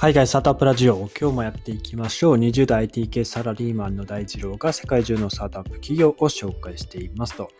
[0.00, 2.36] 海外スタートアップラジオ今日もやっていきましょう。
[2.38, 7.50] 20代 IT 系サラリーマンの大二郎が世界中のスタートアップ企業を紹介していますと、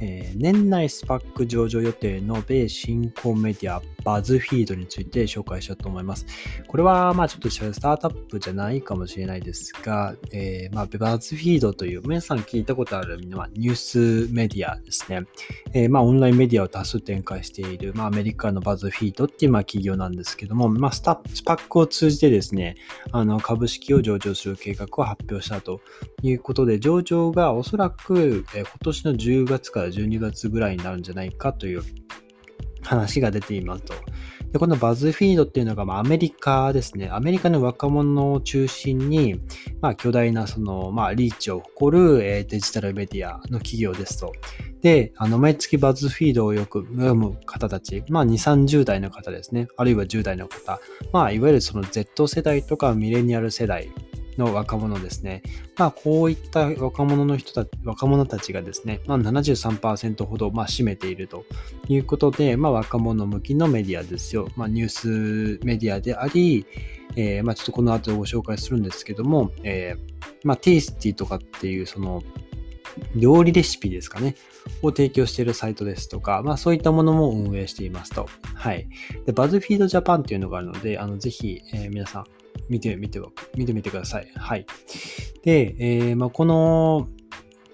[0.00, 6.26] えー、年内スパック上場予定の米新興メディアバズフィードについて紹介しようと思います。
[6.66, 15.22] これはまあちょっとスタートアップじゃないかもしれないですが、えー、まあバズフィードという皆さん聞いたことあるニュースメディアですね。
[15.72, 22.76] えー、まあオンラインメディアを多数展開している、まあ、アメリカのバズフィードっていうまあ企業なんですけども、まあスタスパックを通じてですね、
[23.12, 25.80] あの株式を上場する計画を発表したと
[26.22, 31.82] いうことで、上場がおそらく今年の10月から12月ぐらいになるんじゃないかという
[32.82, 33.94] 話が出ていますと。
[34.52, 37.08] でこのバズフィードっていうのが、まあ、アメリカですね。
[37.10, 39.40] アメリカの若者を中心に、
[39.80, 44.30] まあ、巨大なその、まあ、リーチを誇る、えー、デジタルメディアの企業ですと。
[44.82, 49.68] で、あの、毎月バズフィードをよく読む方たち、まあ、2、30代の方ですね。
[49.78, 50.80] あるいは10代の方。
[51.12, 53.88] まあ、いわゆるその Z 世代とかミレニアル世代
[54.44, 55.42] の若者ですね。
[55.76, 61.44] まあ、こういった若者の人たち、若者たちがですね、まあ、73%ほど、まあ、占めていると
[61.88, 64.48] いうことで、まあ、若者向きのメディアですよ。
[64.56, 66.66] まあ、ニュースメディアであり、
[67.16, 72.22] えー、まあ、ちょっとこの後ご紹介するんですけども、えー、まあ、テイスティとかっていう、その、
[73.16, 74.34] 料理レシピですかね、
[74.82, 78.28] を提供しているサイトですとか、まあそういったものも運営していますと。
[78.54, 78.86] はい。
[79.24, 82.24] で、バズフィードジャパンっていうのがあるので、あの、ぜひ、えー、皆さん、
[82.68, 83.20] 見てみて、
[83.56, 84.28] 見てみてください。
[84.34, 84.66] はい。
[85.42, 87.08] で、えー、まあ、この、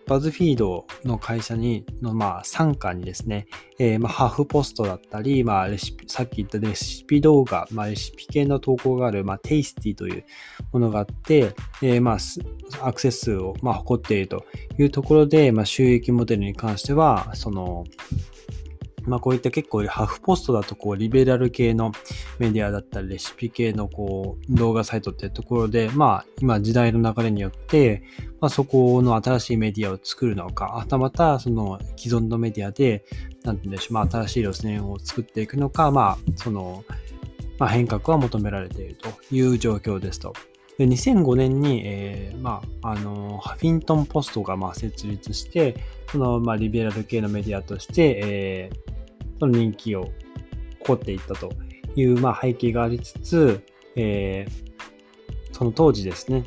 [0.08, 3.46] バズフィードの会社に、の、まあ、傘下にですね、
[3.78, 10.24] えー、まあ、ハーフポストだったり、まあ、レシピ、さっき言ったレシピ動画、まあ、レシピ系の投稿がある、まあ、テイスティという
[10.72, 14.46] ものがあって、えー、まあ、アクセス数を、まあ、誇っていると
[14.78, 17.84] いうところで、まあ、収益モデルに関しては、その、
[19.08, 21.92] まあこういった結構ハフポストだとこうリベラル系の
[22.38, 28.02] メディアだったりレシピ系のこう動画サイトっていうところで、まあ今時代の流れによって、
[28.40, 33.04] まあそこの新しいメディアを作るのか、はたまたその既存のメディアで、
[33.42, 36.84] なんて言うんでしょう、まあ新しい路線を作っていくのか、まあその、
[37.58, 40.32] まあ、変革は求められているという状況ですと。
[40.78, 45.74] で2005年に、えー、まあ、あの、ハフィントンポストがまあ設立して、
[46.12, 48.87] その、まあ、リベラル系のメディアとして、えー、
[49.46, 50.10] の人気を
[50.80, 51.52] 誇っていったと
[51.96, 53.62] いう、まあ、背景がありつつ、
[53.96, 56.44] えー、その当時ですね、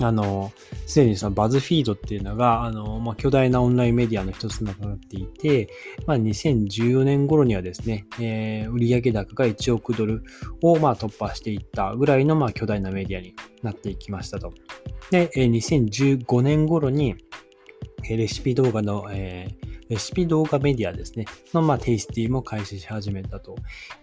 [0.00, 0.52] あの、
[0.86, 5.68] すでにそのバズフィードっていうのが、あの、まあ、巨大なオンラインメディアの一つになっていて、
[6.06, 10.22] まあ、2014年頃にはですね、えー、売上高が1億ドル
[10.62, 14.52] を、まあ、突破していったぐらいの、まあ、巨大なメディアになっていきましたと。
[15.10, 17.16] で、えー、2015年頃に、
[18.08, 23.56] レシピ動画の、えー、レシピ動画メディアですね、の、まあ、テイスティも開始し始めたと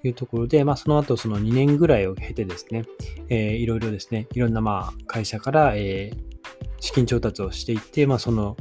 [0.04, 2.84] いうところで、まあ、その後、その2年ぐらいを経てですね、
[3.30, 6.18] えー、いろいろですね、いろんな、まあ、会社から、えー、
[6.80, 8.58] 資金調達をしていって、まあ、その、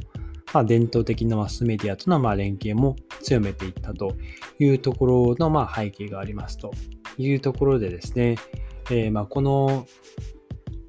[0.53, 4.15] まあ、伝統的なマスメディアとの、まあ、連携も強めていったと
[4.59, 6.71] いうところの、まあ、背景がありますと
[7.17, 8.37] いうところでですね、
[8.91, 9.87] えー、まあ、この、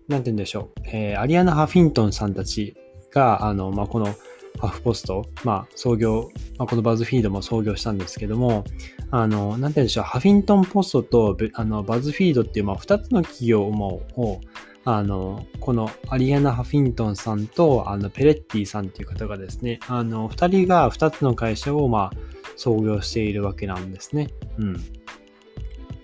[0.09, 2.77] なんて言うんでしょう、えー、アリアナ・ハフィントンさんたち
[3.11, 4.15] が、あの、まあ、この、
[4.59, 8.65] ハフポスト、まあ、創業、まあ、このバズフィードも創業したんですけども、
[9.11, 14.41] あの、なんて言うんでしょう、ハフィントンポストとあのバズフィードっていう、まあ、2つの企業を、
[14.85, 22.17] あの、このアリアナ・ハフィントンさんと、あの、ペレッティさんっていう方がですね、あの、2人が2つの会社を、まあ、
[22.57, 24.29] 創業しているわけなんですね。
[24.59, 24.77] うん。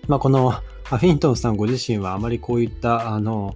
[0.07, 0.49] まあ、この、
[0.83, 3.55] ハフィントンさんご自身はあまりこういった、あの、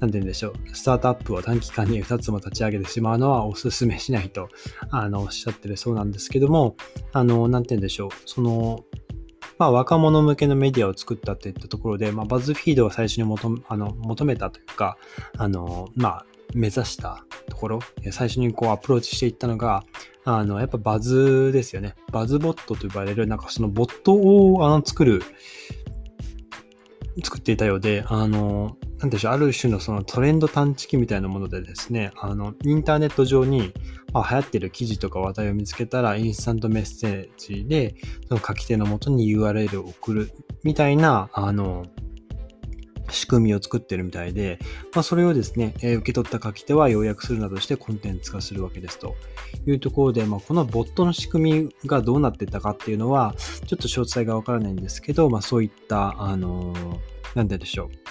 [0.00, 4.48] なんて言うんでしょう、スタートアップを短期間に2つも立ち上げてしまうのはお勧めしないと、
[4.90, 6.76] あの、おっしゃってるそうなんですけども、
[7.12, 8.84] あの、なんて言うんでしょう、その、
[9.58, 14.96] まあ、若者向けのメディアを作ったといったところで、まあ、バズフィードを最初に求あの求めたというか、
[15.38, 17.80] あの、まあ、目指したところ、
[18.10, 19.84] 最初にこうアプローチしていったのが、
[20.24, 21.94] あの、やっぱバズですよね。
[22.10, 25.22] バズボットと呼ばれる、なんかそのボットをあの作る、
[27.22, 33.74] 作っていたようで、あの、なんでしょう、ある種のそのトレンド探知機みたいなものでですね、あの、インターネット上に、
[34.14, 37.96] まあ、流行ってる記事とか話題を見つけたら、インスタントメッセージで、
[38.28, 41.84] その書き手のもとに URL を送るみたいな、あの、
[43.10, 44.58] 仕組みを作ってるみたいで、
[44.94, 49.16] まあ、それをですね、えー、受け取った書き手は要約するなどしてコンテンツ化するわけですと
[49.66, 53.34] いうところで、まあ、このボットの仕組みがどうなってたかっていうのは、
[53.66, 56.98] ちょっと詳細がわからないんですけど、まあ、そういった、あのー、
[57.34, 58.03] なんででしょう。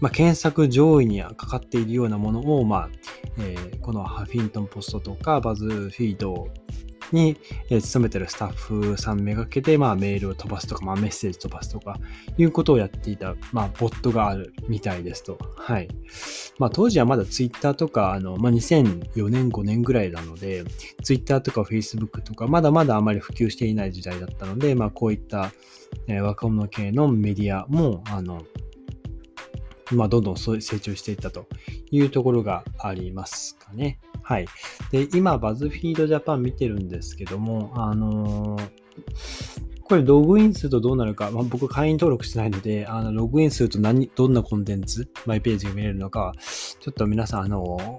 [0.00, 2.88] まあ、検索上位にかかっているようなものを、まあ
[3.38, 6.48] えー、このハフィントンポストとかバズフィード
[7.12, 7.36] に、
[7.68, 11.98] 勤めてるスタッフさんめがけて、まあ、メールを飛ばすとか、まあ、メッセージ飛ばすとか、
[12.38, 15.38] いうことをやっていた、まあ、ボットがあるみたいですと。
[15.56, 15.88] はい。
[16.58, 20.64] まあ、当時はまだツイッターとか、あの、まあ、2004年、5年ぐらいなので、
[21.02, 25.52] ツイッターとかフェイスブックとか、まだまだあまり普及していない時代だったので、まあ、こういった、
[26.06, 28.42] え、若者系のメディアも、あの、
[29.92, 31.46] まあ、どんどん成長していったと
[31.90, 34.00] いうところがありますかね。
[34.22, 34.46] はい。
[34.90, 38.70] で、今、バズフィードジャパン見てるんですけども、あのー、
[39.84, 47.98] これログインするとどうなるか、まあ、僕会員登録してないので、あのログインすると何、どんなコンテンツ、マイページが見れるのか、ちょっと皆さん、あの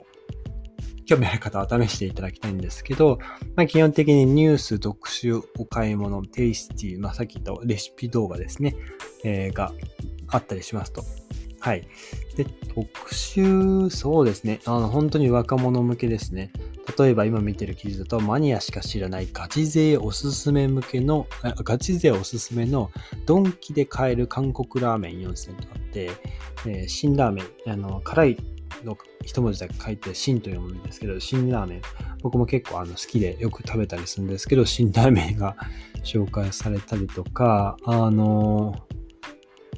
[1.11, 3.19] 興味ある方は試していただきたいんですけど、
[3.57, 8.77] まあ、基本的にニュース、読書、お買い物、テイスティ、まあ、さっき言ったレシピ動画ですね、
[9.25, 9.73] えー、が
[10.29, 11.03] あったりしますと。
[11.61, 11.87] はい。
[12.35, 14.59] で、特集、そうですね。
[14.65, 16.51] あの、本当に若者向けですね。
[16.97, 21.27] 例えば今見てる記事だと、マニアしか知らないガチ勢おすすめ向けの、
[21.63, 22.89] ガチ勢おすすめの
[23.27, 26.09] ドンキで買える韓国ラーメン4選とあって、
[26.65, 28.37] えー、辛ラーメン、あの、辛い
[28.83, 31.81] の一文字だけ書いて辛と読むんですけど、辛ラーメン。
[32.23, 35.55] 僕も結構あの好きでよく食べたりするんですけど、辛ラーメンが
[36.03, 38.90] 紹介されたりとか、あのー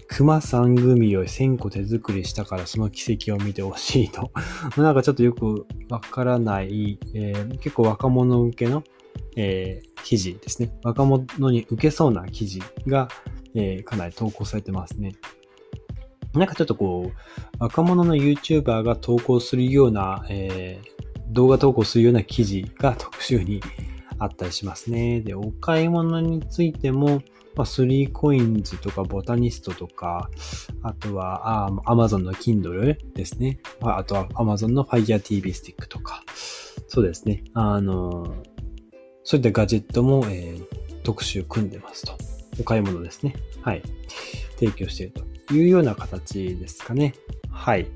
[0.07, 4.31] 熊三組を1000個手作りしたからその奇跡を見てほしいと。
[4.77, 8.83] なんかちょっとよくわからない、えー、結構若者向けの、
[9.35, 10.71] えー、記事ですね。
[10.83, 13.07] 若者に受けそうな記事が、
[13.55, 15.15] えー、かなり投稿されてますね。
[16.33, 17.17] なんかちょっとこう、
[17.59, 20.79] 若者の YouTuber が投稿するような、え、
[21.29, 23.61] 動画投稿するような記事が特集に
[24.17, 25.21] あったりしますね。
[25.21, 27.21] で、お買い物についても、
[27.55, 30.29] まあ、3コインズとかボタニストとか、
[30.81, 33.59] あとは、あ Amazon の Kindle ですね。
[33.81, 36.23] あとは Amazon の Fire TV スティックとか、
[36.87, 37.43] そうですね。
[37.53, 38.35] あの、
[39.23, 42.17] そういったガジェットも、えー、特集組んでますと。
[42.59, 43.35] お買い物ですね。
[43.61, 43.81] はい。
[44.59, 45.13] 提供している
[45.47, 47.13] というような形ですかね。
[47.49, 47.87] はい。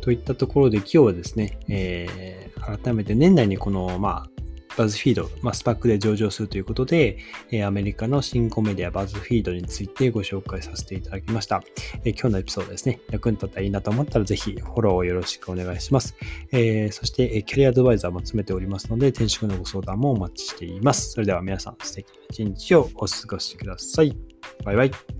[0.00, 4.37] といったところで今日はですね、えー、改めて年内にこの、まあ、
[4.78, 7.18] バズフィード、まあ、スパックで上場するということで、
[7.50, 11.62] えアメリカの新コメディアバズフィードについてご紹介させていただきました。
[12.04, 16.14] え今日のエピソードですね、役に立ったらいいなと思ったらぜひフォローをよろしくお願いします。
[16.52, 21.12] え、そして、えキャリアアドバイザーも詰めておりますので、転職のご相談もお待ちしています。
[21.12, 24.16] それでは皆さん素敵な一日をお過ごしください。
[24.64, 25.17] バイバイ。